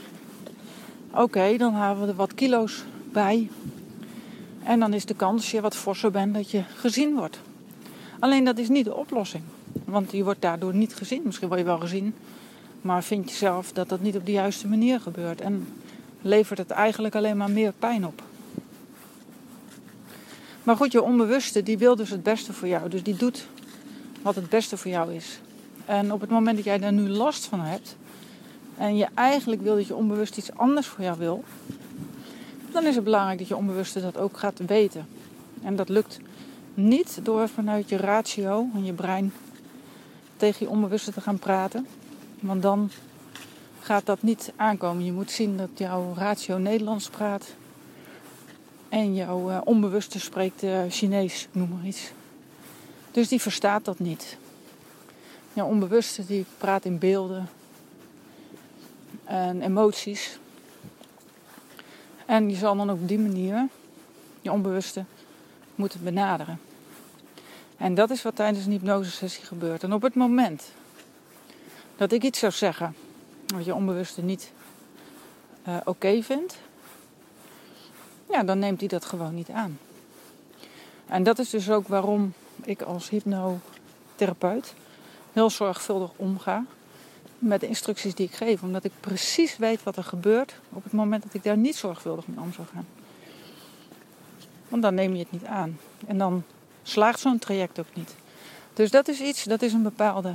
Oké, 1.12 1.58
dan 1.58 1.74
halen 1.74 2.01
we 2.01 2.08
er 2.08 2.15
wat 2.15 2.34
kilo's 2.34 2.84
bij. 3.12 3.50
En 4.63 4.79
dan 4.79 4.94
is 4.94 5.06
de 5.06 5.13
kans, 5.13 5.36
als 5.36 5.51
je 5.51 5.62
wat 5.62 5.75
forser 5.75 6.12
bent, 6.12 6.34
dat 6.34 6.51
je 6.51 6.63
gezien 6.75 7.15
wordt. 7.15 7.39
Alleen 8.20 8.44
dat 8.44 8.58
is 8.58 8.70
niet 8.70 8.86
de 8.86 8.96
oplossing. 8.96 9.44
Want 9.86 10.12
je 10.12 10.24
wordt 10.24 10.41
daardoor 10.41 10.75
niet 10.75 10.96
gezien. 10.96 11.22
Misschien 11.25 11.48
word 11.48 11.60
je 11.60 11.65
wel 11.65 11.79
gezien. 11.79 12.13
Maar 12.82 13.03
vind 13.03 13.29
je 13.29 13.36
zelf 13.36 13.72
dat 13.72 13.89
dat 13.89 14.01
niet 14.01 14.15
op 14.15 14.25
de 14.25 14.32
juiste 14.32 14.67
manier 14.67 15.00
gebeurt. 15.00 15.41
En 15.41 15.67
levert 16.22 16.60
het 16.60 16.72
eigenlijk 16.72 17.15
alleen 17.15 17.38
maar 17.38 17.51
meer 17.51 17.74
pijn 17.79 18.06
op. 18.06 18.24
Maar 20.67 20.75
goed, 20.75 20.91
je 20.91 21.03
onbewuste 21.03 21.63
die 21.63 21.77
wil 21.77 21.95
dus 21.95 22.09
het 22.09 22.24
beste 22.24 22.53
voor 22.53 22.67
jou. 22.67 22.89
Dus 22.89 23.03
die 23.03 23.15
doet 23.15 23.47
wat 24.21 24.36
het 24.36 24.50
beste 24.50 24.77
voor 24.77 24.91
jou 24.91 25.13
is. 25.13 25.39
En 25.86 26.13
op 26.13 26.21
het 26.21 26.29
moment 26.29 26.55
dat 26.55 26.65
jij 26.65 26.77
daar 26.77 26.93
nu 26.93 27.09
last 27.09 27.45
van 27.45 27.59
hebt. 27.59 27.95
En 28.77 28.97
je 28.97 29.07
eigenlijk 29.13 29.62
wil 29.62 29.75
dat 29.75 29.88
je 29.88 29.95
onbewust 29.95 30.38
iets 30.38 30.53
anders 30.53 30.88
voor 30.88 31.03
jou 31.03 31.17
wil. 31.17 31.43
Dan 32.71 32.86
is 32.86 32.95
het 32.95 33.03
belangrijk 33.03 33.38
dat 33.38 33.47
je 33.47 33.55
onbewuste 33.55 34.01
dat 34.01 34.17
ook 34.17 34.38
gaat 34.38 34.59
weten. 34.65 35.07
En 35.63 35.75
dat 35.75 35.89
lukt 35.89 36.19
niet 36.74 37.19
door 37.24 37.50
vanuit 37.50 37.89
je 37.89 37.97
ratio 37.97 38.67
en 38.74 38.86
je 38.86 38.93
brein 38.93 39.33
tegen 40.38 40.65
je 40.65 40.71
onbewuste 40.71 41.12
te 41.12 41.21
gaan 41.21 41.39
praten. 41.39 41.88
Want 42.39 42.62
dan 42.62 42.91
gaat 43.79 44.05
dat 44.05 44.21
niet 44.21 44.51
aankomen. 44.55 45.05
Je 45.05 45.13
moet 45.13 45.31
zien 45.31 45.57
dat 45.57 45.69
jouw 45.74 46.13
ratio 46.15 46.57
Nederlands 46.57 47.09
praat. 47.09 47.55
En 48.89 49.15
jouw 49.15 49.50
uh, 49.50 49.62
onbewuste 49.63 50.20
spreekt 50.20 50.63
uh, 50.63 50.82
Chinees, 50.89 51.48
noem 51.51 51.70
maar 51.70 51.86
iets. 51.86 52.12
Dus 53.12 53.27
die 53.27 53.41
verstaat 53.41 53.86
dat 53.86 54.00
niet. 54.00 54.38
Jouw 55.53 55.67
onbewuste 55.67 56.25
die 56.25 56.46
praat 56.58 56.86
in 56.86 57.00
beelden 57.00 57.50
en 59.24 59.62
emoties. 59.62 60.39
En 62.25 62.50
je 62.50 62.56
zal 62.56 62.75
dan 62.75 62.89
op 62.89 63.08
die 63.08 63.20
manier 63.20 63.67
je 64.41 64.51
onbewuste 64.51 65.03
moeten 65.75 66.03
benaderen. 66.03 66.60
En 67.77 67.96
dat 67.96 68.10
is 68.10 68.22
wat 68.22 68.36
tijdens 68.36 68.65
een 68.65 68.72
hypnosesessie 68.72 69.46
gebeurt. 69.46 69.84
En 69.84 69.94
op 69.94 70.01
het 70.01 70.15
moment 70.15 70.72
dat 71.96 72.12
ik 72.12 72.24
iets 72.24 72.39
zou 72.39 72.51
zeggen 72.51 72.96
wat 73.48 73.65
je 73.65 73.75
onbewuste 73.75 74.22
niet 74.22 74.51
uh, 75.67 75.77
oké 75.84 76.22
vindt, 76.22 76.58
ja, 78.29 78.43
dan 78.43 78.60
neemt 78.60 78.79
hij 78.79 78.89
dat 78.89 79.05
gewoon 79.05 79.36
niet 79.36 79.50
aan. 79.50 79.79
En 81.07 81.24
dat 81.24 81.39
is 81.39 81.50
dus 81.50 81.69
ook 81.69 81.88
waarom 81.88 82.34
ik 82.63 82.81
als 82.81 83.10
hypnotherapeut 83.10 84.74
heel 85.34 85.50
zorgvuldig 85.50 86.12
omga 86.15 86.65
met 87.39 87.60
de 87.60 87.67
instructies 87.67 88.15
die 88.15 88.25
ik 88.25 88.34
geef. 88.34 88.62
Omdat 88.62 88.84
ik 88.84 88.91
precies 89.00 89.57
weet 89.57 89.84
wat 89.84 89.98
er 89.98 90.03
gebeurt 90.03 90.55
op 90.69 90.84
het 90.84 90.93
moment 90.93 91.24
dat 91.24 91.34
ik 91.34 91.43
daar 91.43 91.57
niet 91.57 91.75
zorgvuldig 91.75 92.27
mee 92.27 92.39
om 92.39 92.53
zou 92.53 92.67
gaan. 92.74 92.88
Want 94.67 94.81
dan 94.81 94.93
neem 94.93 95.13
je 95.13 95.19
het 95.19 95.31
niet 95.31 95.46
aan. 95.46 95.79
En 96.07 96.17
dan 96.17 96.43
slaagt 96.84 97.19
zo'n 97.19 97.39
traject 97.39 97.79
ook 97.79 97.93
niet. 97.93 98.15
Dus 98.74 98.91
dat 98.91 99.07
is 99.07 99.19
iets, 99.19 99.43
dat 99.43 99.62
is 99.62 99.74
een 99.74 99.84
bepaalde 99.84 100.34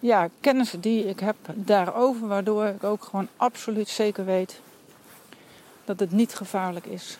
ja, 0.00 0.28
kennis 0.40 0.74
die 0.80 1.04
ik 1.04 1.20
heb 1.20 1.36
daarover, 1.54 2.28
waardoor 2.28 2.66
ik 2.66 2.84
ook 2.84 3.04
gewoon 3.04 3.28
absoluut 3.36 3.88
zeker 3.88 4.24
weet 4.24 4.60
dat 5.88 6.00
het 6.00 6.12
niet 6.12 6.34
gevaarlijk 6.34 6.86
is 6.86 7.18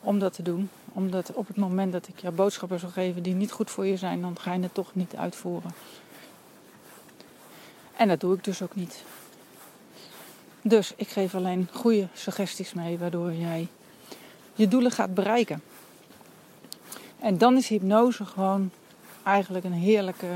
om 0.00 0.18
dat 0.18 0.32
te 0.32 0.42
doen. 0.42 0.70
Omdat 0.92 1.32
op 1.32 1.46
het 1.46 1.56
moment 1.56 1.92
dat 1.92 2.08
ik 2.08 2.20
je 2.20 2.30
boodschappen 2.30 2.80
zou 2.80 2.92
geven 2.92 3.22
die 3.22 3.34
niet 3.34 3.50
goed 3.50 3.70
voor 3.70 3.86
je 3.86 3.96
zijn, 3.96 4.20
dan 4.20 4.38
ga 4.38 4.52
je 4.52 4.60
het 4.60 4.74
toch 4.74 4.94
niet 4.94 5.16
uitvoeren. 5.16 5.70
En 7.96 8.08
dat 8.08 8.20
doe 8.20 8.34
ik 8.34 8.44
dus 8.44 8.62
ook 8.62 8.74
niet. 8.74 9.04
Dus 10.62 10.92
ik 10.96 11.08
geef 11.08 11.34
alleen 11.34 11.68
goede 11.72 12.08
suggesties 12.14 12.72
mee, 12.72 12.98
waardoor 12.98 13.32
jij 13.32 13.68
je 14.54 14.68
doelen 14.68 14.92
gaat 14.92 15.14
bereiken. 15.14 15.62
En 17.18 17.38
dan 17.38 17.56
is 17.56 17.68
hypnose 17.68 18.24
gewoon 18.24 18.70
eigenlijk 19.22 19.64
een 19.64 19.72
heerlijke 19.72 20.32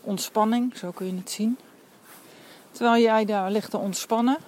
ontspanning, 0.00 0.76
zo 0.76 0.90
kun 0.90 1.06
je 1.06 1.16
het 1.16 1.30
zien. 1.30 1.58
Terwijl 2.70 3.02
jij 3.02 3.24
daar 3.24 3.50
ligt 3.50 3.70
te 3.70 3.78
ontspannen, 3.78 4.38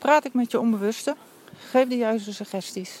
praat 0.00 0.24
ik 0.24 0.34
met 0.34 0.50
je 0.50 0.60
onbewuste, 0.60 1.16
geef 1.70 1.88
de 1.88 1.96
juiste 1.96 2.32
suggesties. 2.32 3.00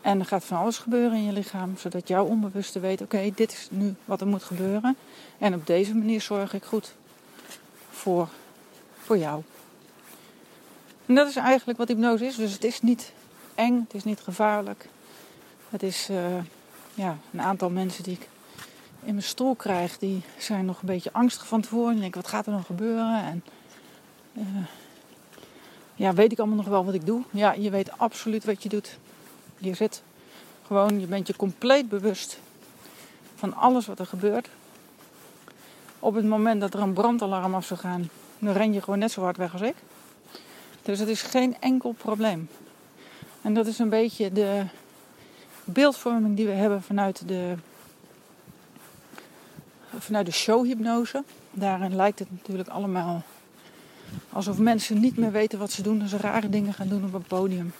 En 0.00 0.18
er 0.18 0.26
gaat 0.26 0.44
van 0.44 0.58
alles 0.58 0.78
gebeuren 0.78 1.18
in 1.18 1.24
je 1.24 1.32
lichaam, 1.32 1.76
zodat 1.78 2.08
jouw 2.08 2.24
onbewuste 2.24 2.80
weet: 2.80 3.00
oké, 3.00 3.30
dit 3.34 3.52
is 3.52 3.68
nu 3.70 3.94
wat 4.04 4.20
er 4.20 4.26
moet 4.26 4.42
gebeuren. 4.42 4.96
En 5.38 5.54
op 5.54 5.66
deze 5.66 5.94
manier 5.94 6.20
zorg 6.20 6.54
ik 6.54 6.64
goed 6.64 6.94
voor, 7.90 8.28
voor 8.98 9.18
jou. 9.18 9.42
En 11.06 11.14
dat 11.14 11.28
is 11.28 11.36
eigenlijk 11.36 11.78
wat 11.78 11.88
hypnose 11.88 12.26
is. 12.26 12.36
Dus 12.36 12.52
het 12.52 12.64
is 12.64 12.80
niet 12.80 13.12
eng, 13.54 13.80
het 13.80 13.94
is 13.94 14.04
niet 14.04 14.20
gevaarlijk. 14.20 14.88
Het 15.68 15.82
is 15.82 16.10
uh, 16.10 16.16
ja, 16.94 17.18
een 17.32 17.40
aantal 17.40 17.70
mensen 17.70 18.02
die 18.02 18.14
ik 18.14 18.28
in 19.02 19.14
mijn 19.14 19.22
stoel 19.22 19.54
krijg, 19.54 19.98
die 19.98 20.22
zijn 20.38 20.64
nog 20.64 20.80
een 20.80 20.86
beetje 20.86 21.12
angstig 21.12 21.46
van 21.46 21.60
tevoren. 21.60 21.92
Die 21.92 22.00
denken, 22.00 22.20
wat 22.20 22.30
gaat 22.30 22.46
er 22.46 22.52
dan 22.52 22.64
gebeuren? 22.64 23.22
En 23.22 23.44
uh, 24.32 24.44
ja, 25.98 26.14
weet 26.14 26.32
ik 26.32 26.38
allemaal 26.38 26.56
nog 26.56 26.66
wel 26.66 26.84
wat 26.84 26.94
ik 26.94 27.06
doe? 27.06 27.22
Ja, 27.30 27.52
je 27.52 27.70
weet 27.70 27.98
absoluut 27.98 28.44
wat 28.44 28.62
je 28.62 28.68
doet. 28.68 28.98
Je 29.58 29.74
zit 29.74 30.02
gewoon, 30.66 31.00
je 31.00 31.06
bent 31.06 31.26
je 31.26 31.36
compleet 31.36 31.88
bewust 31.88 32.40
van 33.34 33.54
alles 33.54 33.86
wat 33.86 33.98
er 33.98 34.06
gebeurt. 34.06 34.48
Op 35.98 36.14
het 36.14 36.24
moment 36.24 36.60
dat 36.60 36.74
er 36.74 36.80
een 36.80 36.92
brandalarm 36.92 37.54
af 37.54 37.66
zou 37.66 37.80
gaan, 37.80 38.08
dan 38.38 38.52
ren 38.52 38.72
je 38.72 38.82
gewoon 38.82 38.98
net 38.98 39.12
zo 39.12 39.22
hard 39.22 39.36
weg 39.36 39.52
als 39.52 39.60
ik. 39.60 39.74
Dus 40.82 40.98
het 40.98 41.08
is 41.08 41.22
geen 41.22 41.56
enkel 41.60 41.92
probleem. 41.92 42.48
En 43.42 43.54
dat 43.54 43.66
is 43.66 43.78
een 43.78 43.88
beetje 43.88 44.32
de 44.32 44.64
beeldvorming 45.64 46.36
die 46.36 46.46
we 46.46 46.52
hebben 46.52 46.82
vanuit 46.82 47.28
de, 47.28 47.54
vanuit 49.98 50.26
de 50.26 50.32
showhypnose. 50.32 51.24
Daarin 51.50 51.96
lijkt 51.96 52.18
het 52.18 52.30
natuurlijk 52.30 52.68
allemaal 52.68 53.22
alsof 54.32 54.58
mensen 54.58 55.00
niet 55.00 55.16
meer 55.16 55.32
weten 55.32 55.58
wat 55.58 55.72
ze 55.72 55.82
doen 55.82 56.00
en 56.00 56.08
ze 56.08 56.16
rare 56.16 56.48
dingen 56.48 56.74
gaan 56.74 56.88
doen 56.88 57.04
op 57.04 57.14
een 57.14 57.22
podium. 57.22 57.72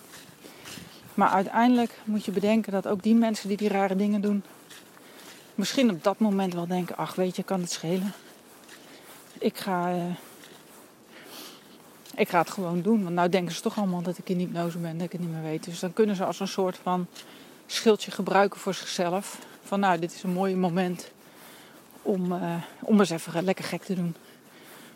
Maar 1.15 1.29
uiteindelijk 1.29 1.99
moet 2.05 2.25
je 2.25 2.31
bedenken 2.31 2.73
dat 2.73 2.87
ook 2.87 3.03
die 3.03 3.15
mensen 3.15 3.49
die 3.49 3.57
die 3.57 3.69
rare 3.69 3.97
dingen 3.97 4.21
doen, 4.21 4.43
misschien 5.55 5.91
op 5.91 6.05
dat 6.05 6.19
moment 6.19 6.55
wel 6.55 6.67
denken: 6.67 6.97
ach, 6.97 7.15
weet 7.15 7.37
je, 7.37 7.43
kan 7.43 7.61
het 7.61 7.71
schelen. 7.71 8.13
Ik 9.39 9.59
ga, 9.59 9.95
uh, 9.95 10.03
ik 12.15 12.29
ga 12.29 12.39
het 12.39 12.51
gewoon 12.51 12.83
doen. 12.83 13.03
Want 13.03 13.15
nou 13.15 13.29
denken 13.29 13.55
ze 13.55 13.61
toch 13.61 13.79
allemaal 13.79 14.03
dat 14.03 14.19
ik 14.19 14.29
in 14.29 14.39
hypnose 14.39 14.79
ben, 14.79 14.97
dat 14.97 15.07
ik 15.07 15.13
het 15.13 15.21
niet 15.21 15.31
meer 15.31 15.43
weet. 15.43 15.65
Dus 15.65 15.81
dan 15.81 15.93
kunnen 15.93 16.17
ze 16.17 16.25
als 16.25 16.41
een 16.41 16.49
soort 16.49 16.77
van 16.83 17.07
schildje 17.67 18.11
gebruiken 18.11 18.61
voor 18.61 18.75
zichzelf. 18.75 19.39
Van 19.63 19.81
nou, 19.81 19.99
dit 19.99 20.15
is 20.15 20.23
een 20.23 20.33
mooi 20.33 20.57
moment 20.57 21.11
om, 22.03 22.33
uh, 22.33 22.55
om 22.81 22.99
eens 23.01 23.11
even 23.11 23.45
lekker 23.45 23.65
gek 23.65 23.83
te 23.83 23.95
doen. 23.95 24.15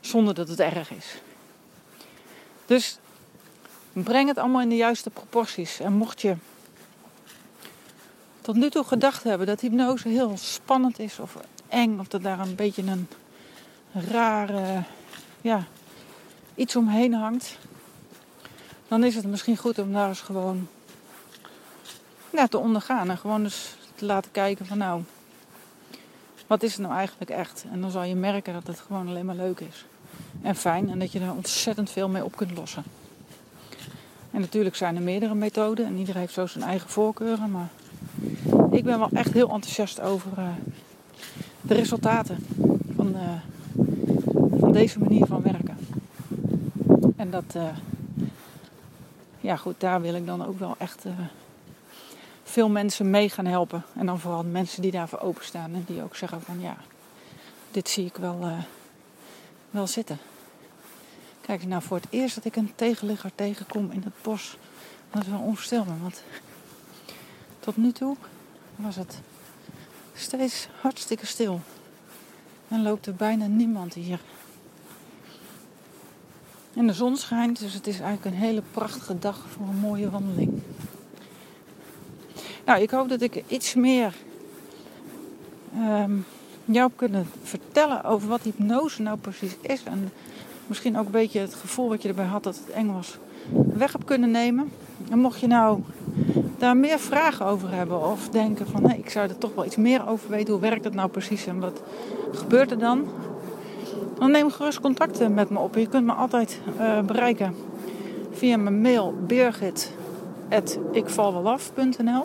Zonder 0.02 0.35
dat 0.35 0.49
het 0.49 0.61
erg 0.61 0.90
is. 0.90 1.06
Dus 2.66 2.99
breng 3.92 4.28
het 4.28 4.38
allemaal 4.38 4.61
in 4.61 4.68
de 4.68 4.76
juiste 4.76 5.11
proporties. 5.11 5.80
En 5.80 5.92
mocht 5.92 6.21
je 6.21 6.37
tot 8.40 8.54
nu 8.54 8.71
toe 8.71 8.85
gedacht 8.85 9.23
hebben 9.23 9.47
dat 9.47 9.61
hypnose 9.61 10.09
heel 10.09 10.37
spannend 10.37 10.99
is 10.99 11.18
of 11.18 11.37
eng, 11.68 11.99
of 11.99 12.09
dat 12.09 12.23
daar 12.23 12.40
een 12.40 12.54
beetje 12.54 12.82
een 12.82 13.09
rare 13.92 14.82
ja, 15.40 15.64
iets 16.54 16.76
omheen 16.76 17.14
hangt, 17.14 17.59
dan 18.88 19.04
is 19.04 19.14
het 19.14 19.25
misschien 19.25 19.56
goed 19.56 19.78
om 19.78 19.92
daar 19.92 20.09
eens 20.09 20.21
gewoon 20.21 20.68
ja, 22.30 22.47
te 22.47 22.59
ondergaan 22.59 23.11
en 23.11 23.18
gewoon 23.18 23.44
eens 23.44 23.75
te 23.94 24.04
laten 24.04 24.30
kijken 24.30 24.66
van 24.66 24.78
nou, 24.78 25.02
wat 26.47 26.62
is 26.62 26.73
het 26.73 26.80
nou 26.80 26.94
eigenlijk 26.94 27.30
echt? 27.30 27.64
En 27.73 27.80
dan 27.80 27.90
zal 27.90 28.02
je 28.02 28.14
merken 28.14 28.52
dat 28.52 28.66
het 28.66 28.80
gewoon 28.80 29.09
alleen 29.09 29.26
maar 29.26 29.37
leuk 29.37 29.61
is 29.61 29.85
en 30.42 30.56
fijn 30.56 30.90
en 30.90 30.98
dat 30.98 31.12
je 31.12 31.20
er 31.20 31.32
ontzettend 31.32 31.90
veel 31.90 32.08
mee 32.08 32.24
op 32.24 32.36
kunt 32.36 32.56
lossen. 32.56 32.82
En 34.30 34.40
natuurlijk 34.40 34.76
zijn 34.76 34.96
er 34.96 35.02
meerdere 35.02 35.34
methoden 35.34 35.86
en 35.86 35.96
iedereen 35.96 36.20
heeft 36.20 36.32
zo 36.32 36.46
zijn 36.46 36.64
eigen 36.64 36.90
voorkeuren, 36.90 37.50
maar 37.50 37.68
ik 38.70 38.84
ben 38.84 38.98
wel 38.98 39.08
echt 39.12 39.32
heel 39.32 39.50
enthousiast 39.50 40.00
over 40.00 40.32
uh, 40.38 40.48
de 41.60 41.74
resultaten 41.74 42.46
van, 42.96 43.14
uh, 43.14 43.32
van 44.58 44.72
deze 44.72 44.98
manier 44.98 45.26
van 45.26 45.42
werken. 45.42 45.76
En 47.16 47.30
dat, 47.30 47.54
uh, 47.56 47.62
ja, 49.40 49.56
goed, 49.56 49.80
daar 49.80 50.00
wil 50.00 50.14
ik 50.14 50.26
dan 50.26 50.46
ook 50.46 50.58
wel 50.58 50.74
echt 50.78 51.04
veel 52.42 52.68
mensen 52.68 53.10
mee 53.10 53.28
gaan 53.28 53.46
helpen. 53.46 53.82
En 53.96 54.06
dan 54.06 54.20
vooral 54.20 54.44
mensen 54.44 54.82
die 54.82 54.90
daarvoor 54.90 55.20
openstaan 55.20 55.74
en 55.74 55.84
die 55.86 56.02
ook 56.02 56.16
zeggen 56.16 56.42
van 56.42 56.60
ja, 56.60 56.76
dit 57.70 57.88
zie 57.88 58.06
ik 58.06 58.16
wel, 58.16 58.38
wel 59.73 59.87
zitten. 59.87 60.19
Kijk, 61.41 61.67
nou 61.67 61.83
voor 61.83 61.97
het 61.97 62.07
eerst 62.11 62.35
dat 62.35 62.45
ik 62.45 62.57
een 62.57 62.73
tegenligger 62.75 63.31
tegenkom 63.35 63.91
in 63.91 64.02
het 64.05 64.23
bos, 64.23 64.57
dat 65.11 65.23
is 65.23 65.29
wel 65.29 65.41
onvoorstelbaar. 65.41 66.00
Want 66.00 66.23
tot 67.61 67.76
nu 67.76 67.93
toe 67.93 68.17
was 68.76 68.97
het 68.97 69.21
steeds 70.14 70.69
hartstikke 70.81 71.26
stil. 71.26 71.61
En 72.69 72.83
loopt 72.83 73.07
er 73.07 73.14
bijna 73.14 73.47
niemand 73.47 73.95
hier. 73.95 74.21
En 76.75 76.87
de 76.87 76.93
zon 76.93 77.17
schijnt, 77.17 77.59
dus 77.59 77.75
het 77.75 77.87
is 77.87 78.00
eigenlijk 78.00 78.25
een 78.25 78.43
hele 78.43 78.62
prachtige 78.71 79.19
dag 79.19 79.47
voor 79.49 79.67
een 79.67 79.79
mooie 79.79 80.11
wandeling. 80.11 80.62
Nou, 82.64 82.83
ik 82.83 82.91
hoop 82.91 83.09
dat 83.09 83.21
ik 83.21 83.45
iets 83.47 83.75
meer 83.75 84.14
um, 85.76 86.26
jou 86.64 86.90
kunnen 86.97 87.26
vertellen 87.42 88.04
over 88.04 88.28
wat 88.28 88.42
hypnose 88.42 89.02
nou 89.02 89.19
precies 89.19 89.57
is. 89.61 89.85
En 89.85 90.11
misschien 90.66 90.99
ook 90.99 91.04
een 91.04 91.11
beetje 91.11 91.40
het 91.40 91.54
gevoel 91.54 91.88
wat 91.88 92.02
je 92.02 92.09
erbij 92.09 92.25
had 92.25 92.42
dat 92.42 92.57
het 92.57 92.71
eng 92.71 92.92
was 92.92 93.19
weg 93.52 93.92
heb 93.92 94.07
kunnen 94.07 94.31
nemen. 94.31 94.71
En 95.11 95.19
mocht 95.19 95.40
je 95.40 95.47
nou 95.47 95.81
daar 96.59 96.76
meer 96.76 96.99
vragen 96.99 97.47
over 97.47 97.73
hebben 97.73 98.11
of 98.11 98.28
denken 98.28 98.66
van 98.66 98.83
nee, 98.83 98.99
ik 98.99 99.11
zou 99.11 99.28
er 99.28 99.38
toch 99.38 99.54
wel 99.54 99.64
iets 99.64 99.76
meer 99.76 100.09
over 100.09 100.31
weten. 100.31 100.52
Hoe 100.52 100.62
werkt 100.62 100.85
het 100.85 100.95
nou 100.95 101.09
precies 101.09 101.47
en 101.47 101.61
wat 101.61 101.83
gebeurt 102.33 102.71
er 102.71 102.78
dan? 102.78 103.04
Dan 104.19 104.31
neem 104.31 104.50
gerust 104.50 104.81
contact 104.81 105.28
met 105.28 105.50
me 105.50 105.59
op. 105.59 105.75
Je 105.75 105.87
kunt 105.87 106.07
me 106.07 106.12
altijd 106.12 106.61
uh, 106.78 107.00
bereiken 107.00 107.54
via 108.33 108.57
mijn 108.57 108.81
mail 108.81 109.14
birgit.ikvalwelaf.nl 109.26 112.25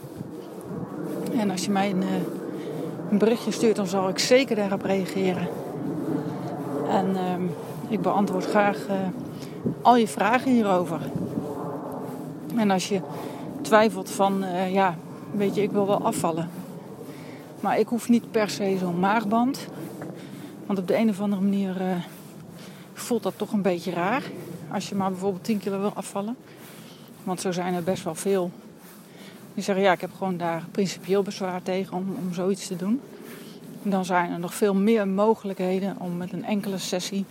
En 1.38 1.52
als 1.52 1.66
je 1.66 1.72
mij 1.72 1.90
een, 1.90 2.02
uh, 2.02 2.08
een, 3.10 3.18
berichtje 3.18 3.52
stuurt, 3.52 3.76
dan 3.76 3.88
zal 3.88 4.10
ik 4.10 4.20
zeker 4.20 4.56
daarop 4.56 4.82
reageren. 4.82 5.48
En 6.90 7.10
uh, 7.10 7.92
ik 7.92 8.02
beantwoord 8.02 8.46
graag 8.46 8.88
uh, 8.90 8.94
al 9.82 9.96
je 9.96 10.08
vragen 10.08 10.52
hierover. 10.52 11.00
En 12.56 12.72
als 12.72 12.90
je 12.90 13.02
twijfelt 13.62 14.12
van, 14.12 14.46
ja, 14.72 14.96
weet 15.32 15.56
je, 15.56 15.62
ik 15.62 15.72
wil 15.72 15.88
wel 15.88 16.02
afvallen. 16.02 16.50
Maar 17.60 17.80
ik 17.80 17.88
hoef 17.88 18.10
niet 18.10 18.32
per 18.32 18.50
se 18.50 18.78
zo'n 18.80 19.00
maagband. 19.00 19.68
Want 20.66 20.80
op 20.80 20.88
de 20.88 20.98
een 20.98 21.10
of 21.10 21.22
andere 21.22 21.42
manier 21.42 21.82
uh, 21.82 21.96
voelt 22.94 23.24
dat 23.24 23.34
toch 23.36 23.52
een 23.52 23.62
beetje 23.62 23.92
raar. 23.92 24.24
Als 24.72 24.90
je 24.90 24.96
maar 24.96 25.10
bijvoorbeeld 25.10 25.44
10 25.44 25.60
kilo 25.60 25.80
wil 25.80 25.94
afvallen. 25.94 26.36
Want 27.24 27.42
zo 27.42 27.52
zijn 27.52 27.74
er 27.74 27.84
best 27.84 28.04
wel 28.04 28.16
veel. 28.16 28.52
Die 29.58 29.66
zeggen 29.66 29.86
ja, 29.86 29.92
ik 29.92 30.02
heb 30.02 30.14
gewoon 30.18 30.38
daar 30.38 30.64
principieel 30.72 31.22
bezwaar 31.22 31.64
tegen 31.64 31.94
om, 31.94 32.16
om 32.20 32.34
zoiets 32.34 32.68
te 32.68 32.76
doen. 32.76 33.02
En 33.84 33.90
dan 33.90 34.06
zijn 34.06 34.32
er 34.32 34.40
nog 34.40 34.54
veel 34.54 34.74
meer 34.74 35.08
mogelijkheden 35.08 35.96
om 36.00 36.18
met 36.18 36.34
een 36.34 36.46
enkele 36.46 36.78
sessie, 36.78 37.26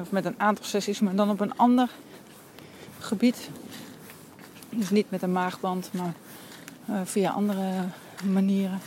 of 0.00 0.10
met 0.10 0.24
een 0.24 0.34
aantal 0.36 0.64
sessies, 0.64 1.00
maar 1.00 1.14
dan 1.14 1.30
op 1.30 1.40
een 1.40 1.56
ander 1.56 1.90
gebied. 2.98 3.50
Dus 4.70 4.90
niet 4.90 5.10
met 5.10 5.22
een 5.22 5.32
maagband, 5.32 5.90
maar 5.92 6.14
uh, 6.90 7.00
via 7.04 7.30
andere 7.30 7.84
manieren. 8.24 8.80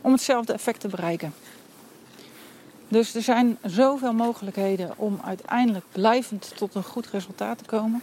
Om 0.00 0.12
hetzelfde 0.12 0.52
effect 0.52 0.80
te 0.80 0.88
bereiken. 0.88 1.34
Dus 2.88 3.14
er 3.14 3.22
zijn 3.22 3.58
zoveel 3.64 4.12
mogelijkheden 4.12 4.92
om 4.96 5.20
uiteindelijk 5.24 5.84
blijvend 5.92 6.52
tot 6.56 6.74
een 6.74 6.84
goed 6.84 7.06
resultaat 7.06 7.58
te 7.58 7.64
komen. 7.64 8.02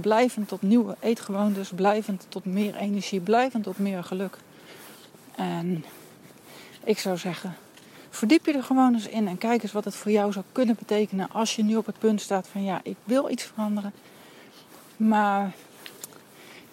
Blijvend 0.00 0.48
tot 0.48 0.62
nieuwe 0.62 0.96
eetgewoontes, 1.00 1.70
blijvend 1.74 2.26
tot 2.28 2.44
meer 2.44 2.74
energie, 2.74 3.20
blijvend 3.20 3.64
tot 3.64 3.78
meer 3.78 4.04
geluk. 4.04 4.36
En 5.34 5.84
ik 6.84 6.98
zou 6.98 7.16
zeggen, 7.16 7.56
verdiep 8.10 8.46
je 8.46 8.52
er 8.52 8.62
gewoon 8.62 8.94
eens 8.94 9.08
in 9.08 9.28
en 9.28 9.38
kijk 9.38 9.62
eens 9.62 9.72
wat 9.72 9.84
het 9.84 9.94
voor 9.94 10.10
jou 10.10 10.32
zou 10.32 10.44
kunnen 10.52 10.76
betekenen 10.78 11.30
als 11.30 11.56
je 11.56 11.62
nu 11.62 11.76
op 11.76 11.86
het 11.86 11.98
punt 11.98 12.20
staat 12.20 12.48
van 12.48 12.64
ja, 12.64 12.80
ik 12.82 12.96
wil 13.04 13.30
iets 13.30 13.42
veranderen. 13.42 13.92
Maar 14.96 15.52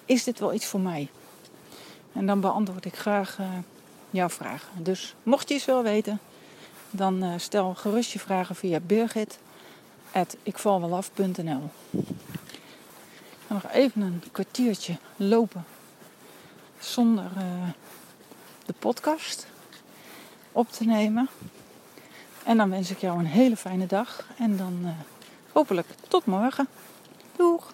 is 0.06 0.24
dit 0.24 0.40
wel 0.40 0.54
iets 0.54 0.66
voor 0.66 0.80
mij? 0.80 1.08
En 2.14 2.26
dan 2.26 2.40
beantwoord 2.40 2.86
ik 2.86 2.96
graag 2.96 3.38
uh, 3.40 3.48
jouw 4.10 4.30
vragen. 4.30 4.84
Dus 4.84 5.16
mocht 5.24 5.50
je 5.50 5.56
iets 5.56 5.66
wel 5.66 5.84
weten, 5.84 6.20
dan 6.92 7.24
uh, 7.24 7.34
stel 7.38 7.76
gerust 7.76 8.12
je 8.12 8.20
vragen 8.20 8.56
via 8.56 8.80
birgit.ikvalwelaf.nl 8.80 11.70
nog 13.50 13.72
even 13.72 14.02
een 14.02 14.24
kwartiertje 14.32 14.98
lopen 15.16 15.66
zonder 16.80 17.24
uh, 17.38 17.70
de 18.66 18.74
podcast 18.80 19.48
op 20.52 20.72
te 20.72 20.84
nemen. 20.86 21.30
En 22.44 22.58
dan 22.58 22.70
wens 22.70 22.92
ik 22.92 22.98
jou 22.98 23.20
een 23.20 23.26
hele 23.26 23.58
fijne 23.58 23.86
dag. 23.86 24.26
En 24.38 24.58
dan 24.58 24.80
uh, 24.84 24.90
hopelijk 25.52 25.88
tot 26.08 26.26
morgen. 26.26 26.68
Doeg! 27.36 27.74